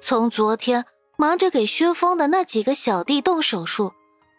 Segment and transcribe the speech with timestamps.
[0.00, 0.84] 从昨天
[1.16, 3.92] 忙着给薛峰的那几个小弟动手术，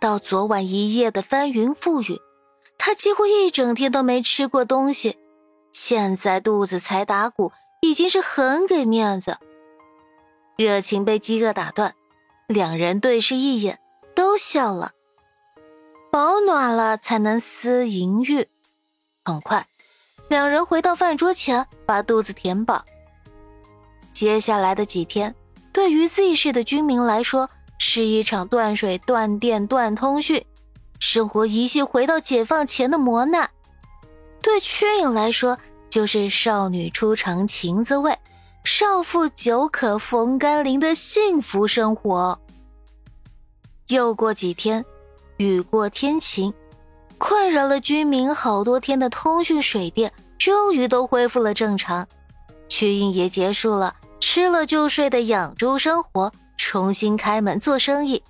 [0.00, 2.20] 到昨晚一夜的翻云覆雨，
[2.76, 5.16] 他几乎一整天都没吃过东西，
[5.72, 9.38] 现在肚子才打鼓，已经是很给面子。
[10.56, 11.94] 热情被饥饿打断，
[12.46, 13.78] 两人对视一眼，
[14.14, 14.92] 都笑了。
[16.12, 18.48] 保暖了才能思淫欲，
[19.24, 19.66] 很快，
[20.28, 22.84] 两人回到饭桌前，把肚子填饱。
[24.12, 25.34] 接下来的几天，
[25.76, 30.42] 对于 Z 市的居民来说，是一场断水、断电、断通讯，
[30.98, 33.46] 生活一系回到解放前的磨难；
[34.40, 35.58] 对缺影来说，
[35.90, 38.18] 就是少女初尝情滋味，
[38.64, 42.40] 少妇久可逢甘霖的幸福生活。
[43.88, 44.82] 又过几天，
[45.36, 46.54] 雨过天晴，
[47.18, 52.08] 困扰了居民好多天的通讯、水电终于都恢复了正常，
[52.66, 53.94] 缺影也结束了。
[54.36, 58.22] 吃了就睡的养猪生活，重新开门做生意。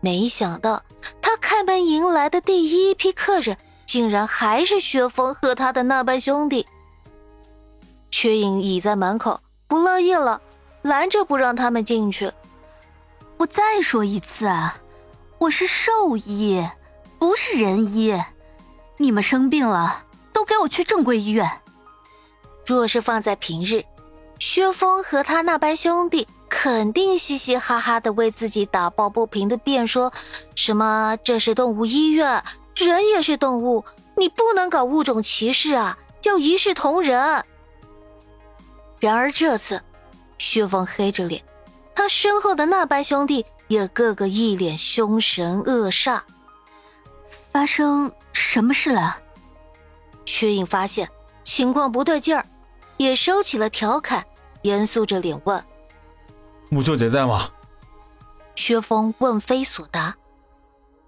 [0.00, 0.82] 没想到
[1.22, 6.66] 他开门迎来的第一批客人，竟然还是薛峰和他的那班兄弟。
[8.10, 10.42] 薛影倚在门口不乐意了，
[10.82, 12.30] 拦着不让他们进去。
[13.38, 14.76] 我再说一次啊，
[15.38, 16.62] 我是兽医，
[17.18, 18.14] 不是人医。
[18.98, 21.50] 你们生病了，都给我去正规医院。
[22.66, 23.82] 若是放在平日，
[24.38, 30.12] 薛峰和他那班兄弟肯定嘻嘻哈哈的为自己打抱不平的辩说
[30.54, 32.42] ：“什么这是动物医院，
[32.74, 33.84] 人也是动物，
[34.16, 37.44] 你不能搞物种歧视啊，要一视同仁。”
[39.00, 39.82] 然而这次，
[40.38, 41.42] 薛峰黑着脸，
[41.94, 46.20] 他身后的那班兄弟也个个一脸凶神恶煞。
[47.52, 49.18] 发生什么事了？
[50.24, 51.08] 薛颖发现
[51.44, 52.44] 情况不对劲儿。
[52.98, 54.26] 也收起了调侃，
[54.62, 55.64] 严肃着脸问
[56.70, 57.50] ：“穆秀姐在吗？”
[58.54, 60.16] 薛峰问非所答。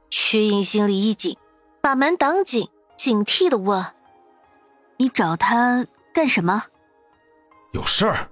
[0.09, 1.37] 薛颖心里一紧，
[1.81, 3.85] 把门挡紧，警惕的问
[4.99, 5.85] ：“你找他
[6.15, 6.65] 干什么
[7.73, 8.31] ？”“有事儿。”“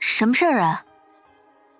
[0.00, 0.84] 什么事儿啊？”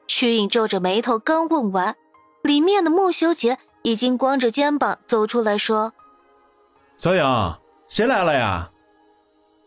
[0.06, 1.96] 薛颖皱着眉头，刚问完，
[2.42, 5.92] 里面的穆修杰已经光着肩膀走出来说
[6.98, 8.70] ：“小影，谁来了呀？”“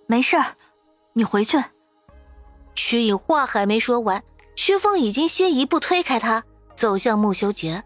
[0.05, 0.55] 没事儿。”
[1.13, 1.57] 你回去。
[2.75, 4.23] 徐颖话还没说完，
[4.55, 6.43] 薛峰已经先一步推开他，
[6.75, 7.83] 走向穆修杰。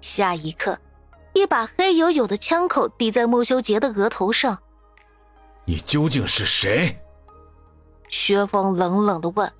[0.00, 0.78] 下一刻，
[1.32, 4.58] 一把黑黝黝的枪口抵在穆修杰的额头上。
[5.64, 6.96] 你究竟是谁？
[8.08, 9.50] 薛峰冷冷的问。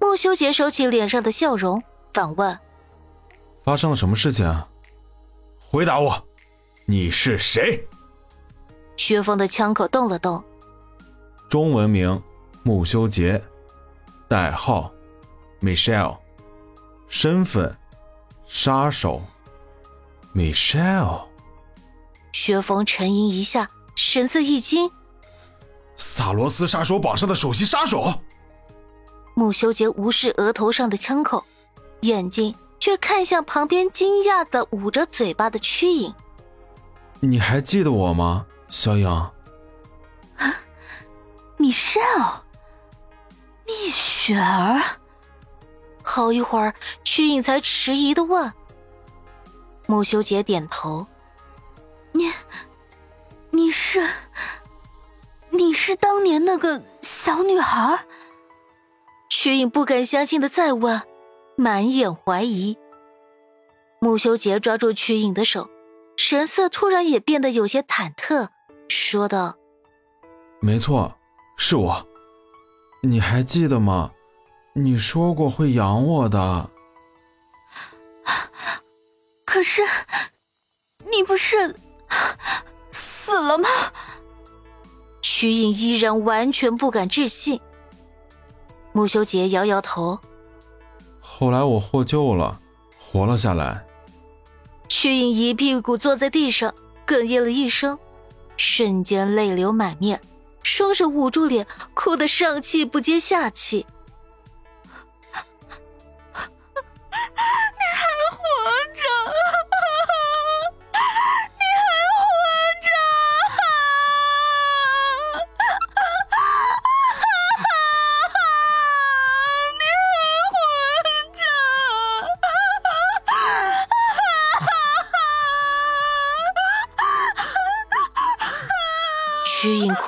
[0.00, 1.82] 穆修杰收起脸上的笑容，
[2.12, 2.58] 反问
[3.64, 4.68] ：“发生了什么事情啊？
[5.70, 6.26] 回答我，
[6.84, 7.86] 你是谁？”
[8.98, 10.44] 薛峰的枪口动了动。
[11.54, 12.20] 中文名
[12.64, 13.40] 穆修杰，
[14.26, 14.90] 代号
[15.60, 16.18] Michelle，
[17.08, 17.72] 身份
[18.44, 19.22] 杀手
[20.34, 21.26] Michelle。
[22.32, 24.90] 薛峰沉吟一下，神色一惊
[25.96, 28.12] ：“萨罗斯杀手榜上的首席杀手。”
[29.34, 31.44] 穆修杰无视额头上的枪口，
[32.00, 36.12] 眼睛却看向旁边惊讶的捂着嘴巴的屈影
[37.22, 39.26] ：“你还记得我吗，小影？”
[41.64, 42.42] 米歇尔，
[43.66, 44.82] 蜜雪儿。
[46.02, 48.52] 好一会儿，曲颖才迟疑的问
[49.88, 51.06] ：“穆修杰点头，
[52.12, 52.30] 你，
[53.48, 54.06] 你是，
[55.48, 58.04] 你是当年那个小女孩？”
[59.30, 61.00] 曲颖不敢相信的再问，
[61.56, 62.76] 满眼怀疑。
[64.00, 65.70] 穆修杰抓住曲颖的手，
[66.14, 68.48] 神色突然也变得有些忐忑，
[68.86, 69.56] 说道
[70.60, 71.16] ：“没错。”
[71.56, 72.06] 是我，
[73.02, 74.10] 你还记得吗？
[74.74, 76.70] 你说过会养我的。
[79.44, 79.82] 可是，
[81.10, 81.76] 你不是
[82.90, 83.68] 死了吗？
[85.22, 87.60] 徐颖依然完全不敢置信。
[88.92, 90.18] 穆修杰摇摇头。
[91.20, 92.60] 后来我获救了，
[92.98, 93.84] 活了下来。
[94.88, 96.74] 徐颖一屁股坐在地上，
[97.06, 97.98] 哽咽了一声，
[98.56, 100.20] 瞬间泪流满面。
[100.64, 103.86] 双手捂住脸，哭得上气不接下气。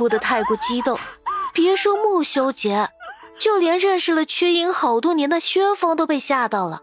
[0.07, 0.97] 哭得太过激动，
[1.53, 2.89] 别说穆修杰，
[3.41, 6.81] 就连认识了瞿颖好多年的薛峰都被吓到了，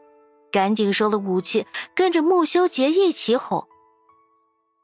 [0.51, 1.65] 赶紧收了武器，
[1.95, 3.69] 跟着穆修杰一起吼。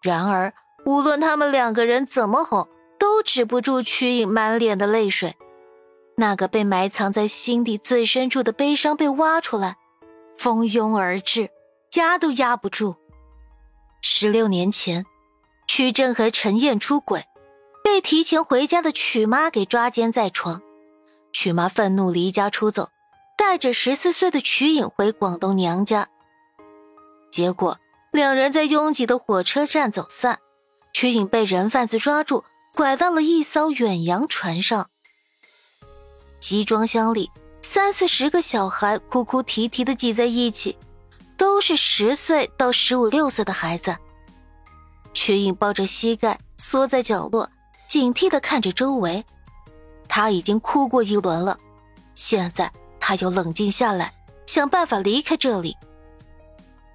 [0.02, 0.54] 然而，
[0.86, 5.36] 无论他们两个人怎么吼，都止不住瞿颖满脸的泪水。
[6.16, 9.76] 那个被埋藏在心底最深处的悲伤被挖出来，
[10.38, 11.50] 蜂拥而至，
[11.96, 12.96] 压都压不住。
[14.02, 15.06] 十六年前，
[15.68, 17.26] 曲正和陈燕出轨，
[17.90, 20.62] 被提前回家的曲妈给抓奸在床。
[21.34, 22.92] 曲妈愤怒离家出走，
[23.36, 26.08] 带着十四岁的曲颖回广东娘家。
[27.32, 27.80] 结果，
[28.12, 30.38] 两人在拥挤的火车站走散，
[30.94, 32.44] 曲颖被人贩子抓住，
[32.76, 34.88] 拐到了一艘远洋船上。
[36.40, 37.32] 集装箱里
[37.64, 40.78] 三四十个小孩哭哭啼啼的挤在一起，
[41.36, 43.98] 都是十岁到十五六岁的孩子。
[45.12, 47.50] 曲颖抱着膝盖缩在角落，
[47.90, 49.26] 警惕的看着周围。
[50.08, 51.58] 他已经哭过一轮了，
[52.14, 54.14] 现在他又冷静下来，
[54.46, 55.76] 想办法离开这里。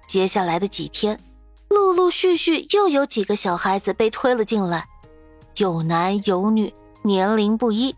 [0.07, 1.19] 接下来的几天，
[1.67, 4.87] 陆陆续续又有几个小孩子被推了进来，
[5.57, 7.93] 有男有女，年龄不一。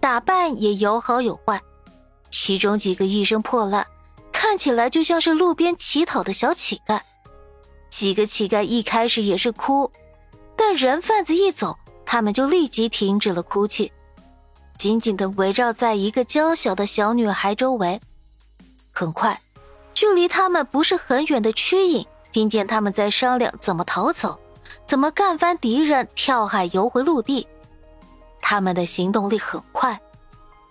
[0.00, 1.60] 打扮也有好有坏，
[2.30, 3.86] 其中几个一身破烂，
[4.32, 7.00] 看起来就像是路边乞讨的小乞丐。
[7.90, 9.92] 几个乞丐一开始也是哭，
[10.56, 11.76] 但人贩子一走，
[12.12, 13.92] 他们就立即停止了哭泣，
[14.76, 18.00] 紧紧的围绕在一个娇小的小女孩周围。
[18.90, 19.40] 很快，
[19.94, 24.36] 距离他们不是很远的屈影听见他们在商量怎么逃走，
[24.84, 27.46] 怎么干翻敌人，跳海游回陆地。
[28.40, 30.00] 他们的行动力很快。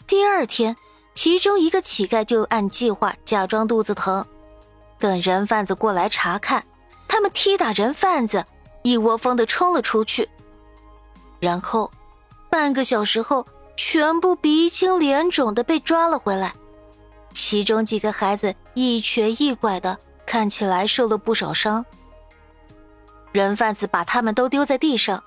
[0.05, 0.75] 第二天，
[1.13, 4.25] 其中一个乞丐就按计划假装肚子疼，
[4.99, 6.61] 等人贩子过来查看，
[7.07, 8.43] 他们踢打人贩子，
[8.83, 10.29] 一窝蜂的冲了出去。
[11.39, 11.89] 然后，
[12.49, 13.45] 半个小时后，
[13.77, 16.53] 全部鼻青脸肿的被抓了回来。
[17.33, 21.85] 其中几个孩子一瘸一拐的，看起来受了不少伤。
[23.31, 25.23] 人贩子把他们都丢在地上，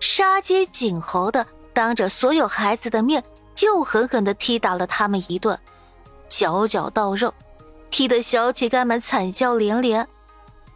[0.00, 1.46] 杀鸡儆猴的。
[1.74, 3.24] 当着所有孩子的面，
[3.60, 5.58] 又狠狠的踢打了他们一顿，
[6.28, 7.32] 脚脚到肉，
[7.90, 10.06] 踢得小乞丐们惨叫连连。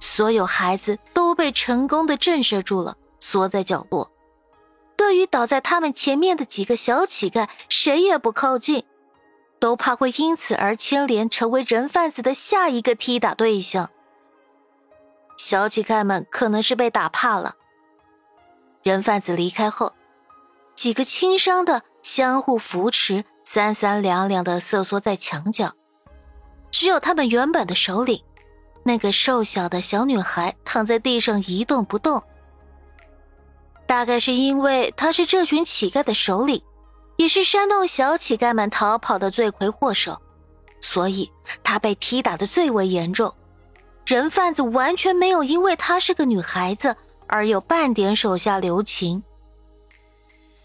[0.00, 4.10] 所有孩子都被成功的震慑住了，缩在角落。
[5.06, 8.82] 对于倒在他们前面的几个小乞丐，谁也不靠近，
[9.60, 13.88] 都怕会因此而牵连，成为人贩子的下一个踢打对象。
[15.36, 17.54] 小乞丐们可能是被打怕了。
[18.82, 19.92] 人贩子离开后。
[20.74, 25.72] 几个轻伤的相互扶持，三三两两的瑟缩在墙角，
[26.72, 28.24] 只有他们原本的首领，
[28.82, 32.20] 那个瘦小的小女孩躺在地上一动不动。
[33.96, 36.62] 大概是因为她是这群乞丐的首领，
[37.16, 40.20] 也是煽动小乞丐们逃跑的罪魁祸首，
[40.82, 41.32] 所以
[41.64, 43.32] 她被踢打的最为严重。
[44.04, 46.94] 人贩子完全没有因为她是个女孩子
[47.26, 49.22] 而有半点手下留情。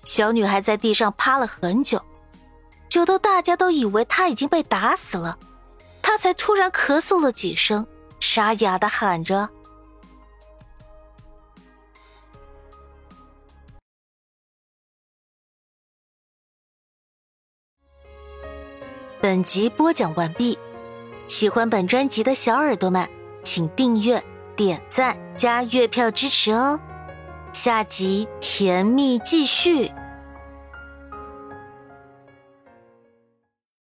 [0.03, 2.01] 小女孩在地上趴了很久，
[2.89, 5.37] 久到大家都以为她已经被打死了，
[6.01, 7.87] 她才突然咳嗽了几声，
[8.19, 9.47] 沙哑的喊着
[19.31, 20.59] ：“本集播讲完毕，
[21.25, 23.07] 喜欢本专辑的小耳朵们，
[23.43, 24.21] 请订阅、
[24.57, 26.77] 点赞、加月票支持哦。”
[27.53, 29.89] 下集甜蜜继续。